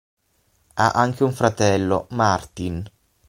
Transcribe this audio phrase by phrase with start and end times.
[0.73, 2.83] Ha anche un fratello, Martin.